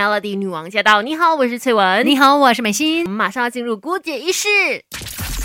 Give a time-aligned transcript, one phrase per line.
[0.00, 1.02] Melody 女王驾到！
[1.02, 2.06] 你好，我是翠文。
[2.06, 3.04] 你好，我是美心。
[3.04, 4.48] 我们马上要进入姑姐仪式。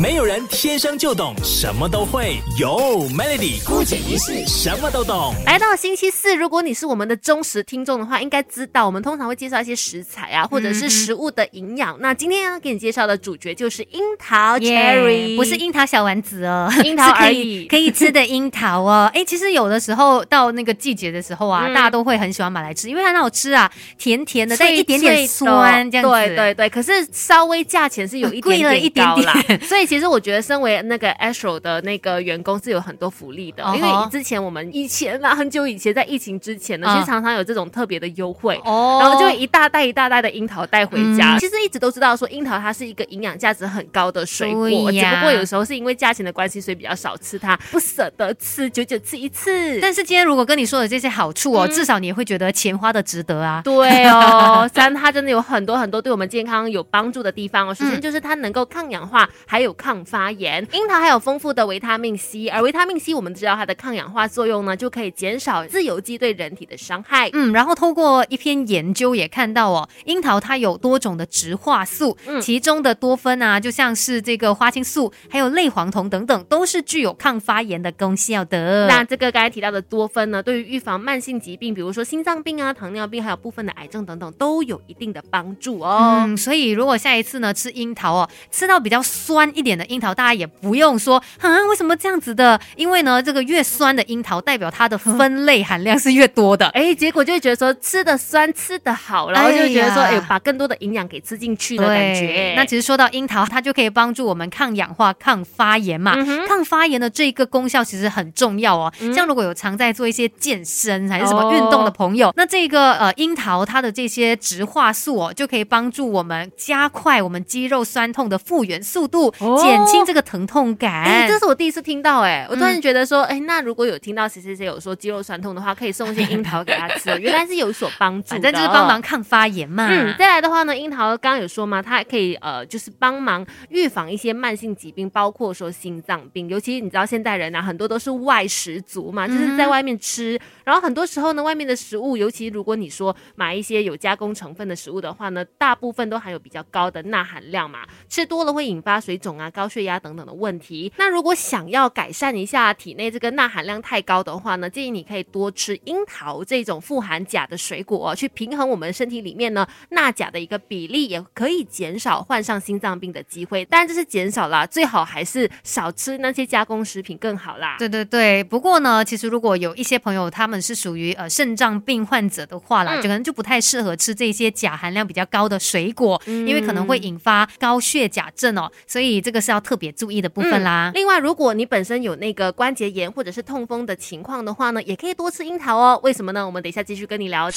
[0.00, 2.68] 没有人天生就懂什么都会，有
[3.08, 5.34] Melody 姑姐仪式什么都懂。
[5.44, 11.96] 来到星期四，如果你是我们的忠实听众的话，应该知道我们通常会介绍一些食材啊，或者是食物的营养。
[11.98, 19.10] 那今天要给你介绍的主角就是樱桃 Cherry，不是樱桃小丸子哦， 樱桃而已，可以吃的樱桃哦。
[19.12, 26.10] 哎，其实有的时候到那个季节的时候啊，大家都会很喜欢买来吃，因为它很好吃啊，甜甜的，带一点点酸，这样子。
[26.10, 29.87] 对对对，可是稍微价钱是有一点贵一点点，所以。
[29.88, 41.38] 其实我觉得，身为那个 Astro 的那个员工是有很多福利的，因为之前我们以前啊，很久以前在疫情之前呢，其实常常有这种特别的优惠，然后就一大袋一大袋的樱桃带回家。
[41.38, 49.80] 其实一直都知道说樱桃它是一个营养价值很高的水果，只不过有时候是因为价钱的关系，所以比较少吃它，不舍得吃，久久吃一次。
[49.80, 53.62] 但是今天如果跟你说的这些好处哦，至少你会觉得钱花的值得啊。
[53.64, 57.72] 对哦， 三它真的有很多很多对我们健康有帮助的地方哦。
[57.72, 59.74] 首先就是它能够抗氧化，还有。
[59.78, 67.30] 抗发炎，樱桃还有丰富的维他命 C，而维他命 C 我们知道它的抗氧化作用呢，就可以减少自由基对人体的伤害。
[67.32, 78.86] 嗯，然后透过一篇研究也看到哦，樱桃它有多种的植化素，嗯其中的多酚啊，就像是这个花青素，还有类黄酮等等，都是具有抗发炎的功效的。
[78.88, 86.24] 那这个刚才提到的多酚呢，对于预防慢性疾病，比如说心脏病啊、糖尿病，还有部分的癌症等等，都有一定的帮助哦。
[86.26, 89.78] 嗯，所以如果下一次呢吃樱桃哦，吃到比较酸一点。
[89.78, 92.60] 的樱桃，大家也不用说啊，为什么这样子的？
[92.74, 96.66] 因为呢，这个越酸的樱桃，代表它的分类含量是越多的。
[96.70, 102.54] 哎，结果就会觉得说吃的酸，吃的好，然后就觉得说，哎，把更多的营养给吃进去的感觉。
[102.56, 106.16] 那其实说到樱桃，它就可以帮助我们抗氧化、抗发炎嘛。
[106.48, 108.92] 抗发炎的这一个功效其实很重要哦。
[109.14, 119.32] 像如果有常在做一些健身还是什么运动的朋友，那这个呃樱桃它的这些植化素哦，就可以帮助我们加快我们肌肉酸痛的复原速度。
[119.56, 129.88] 减轻这个疼痛感，哎，这是我第一次听到，哎，我突然觉得说，哎，那如果有听到谁谁谁有说肌肉酸痛的话，可以送一些樱桃给他吃， 原来是有所帮助，反正就是帮忙抗发炎嘛。
[129.90, 149.50] 嗯，再来的话呢，樱桃刚刚有说嘛，它还可以呃，就是帮忙预防一些慢性疾病，包括说心脏病，尤其你知道现代人啊，很多都是外食族嘛，就是在外面吃，然后很多时候呢，外面的食物，尤其如果你说买一些有加工成分的食物的话呢，大部分都含有比较高的钠含量嘛，吃多了会引发水肿啊。
[149.50, 163.64] 高血压等等的问题，那如果想要改善一下体内这个钠含量太高的话呢，建议你可以多吃樱桃这种富含钾的水果，去平衡我们身体里面呢钠钾的一个比例，也可以减少患上心脏病的机会。
[163.64, 167.76] 当然这是减少啦，最好还是少吃那些加工食品更好啦。
[167.78, 179.38] 对对对，不过呢，其实如果有一些朋友他们是属于呃肾脏病患者的话啦，就可能就不太适合吃这些钾含量比较高的水果，因为可能会引发高血钾症哦，所以这个。
[179.48, 180.90] 是要特别注意的部分啦。
[180.94, 185.98] 另外，如果你本身有那个关节炎或者是痛风的情况的话呢，也可以多吃樱桃哦。
[186.02, 186.44] 为什么呢？
[186.44, 187.48] 我们等一下继续跟你聊。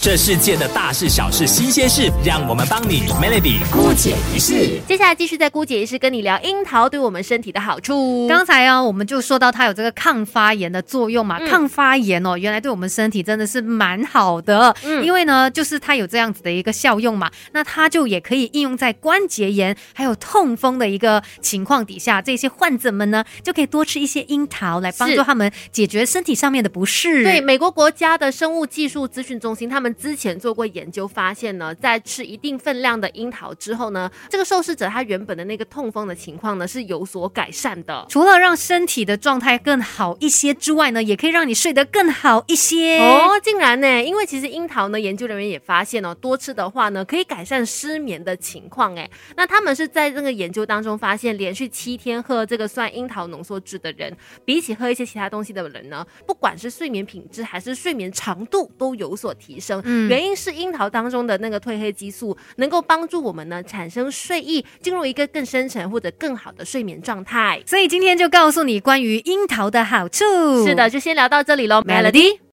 [0.00, 4.80] 这世界的大事小事新鲜事，让我们帮你 Melody 姑姐一事。
[4.88, 8.26] 接下来继续在姑姐一事跟你聊樱桃对我们身体的好处。
[8.28, 11.38] 刚才啊，我们就说到它有这个抗发炎的作用嘛。
[11.46, 14.74] 抗发炎哦，原来对我们身体真的是蛮好的。
[14.84, 17.30] 嗯，因为呢，就是它有这样子的一个效用嘛。
[17.52, 21.15] 那它就也可以应用在关节炎还有痛风的一个。
[21.40, 27.22] 情况底下，这些患者们呢，就可以多吃一些樱桃，来帮助他们解决身体上面的不适。
[27.22, 38.06] 对，美国国家的生物技术资讯中心，他们之前做过研究，发现呢，在吃一定分量的樱桃之后呢，这个受试者他原本的那个痛风的情况呢，是有所改善的。
[38.08, 43.40] 除了让身体的状态更好一些之外呢，也可以让你睡得更好一些哦。
[43.42, 48.94] 竟然呢，因为其实樱桃呢，研究人员也发现哦，多吃的话呢，可以改善失眠的情况。
[48.96, 51.36] 哎，那他们是在这个研究当中发现。
[51.36, 54.10] 连续七天喝这个酸樱桃浓缩汁的人，
[54.44, 59.82] 比起喝一些其他东西的人呢，不管是睡眠品质还是睡眠长度都有所提升。
[59.84, 67.62] 嗯，原因是樱桃当中的那个褪黑激素能够帮助我们呢产生睡意，进入一个更深沉或者更好的睡眠状态。
[67.66, 70.24] 所以今天就告诉你关于樱桃的好处。
[70.66, 72.38] 是的，就先聊到这里喽，Melody。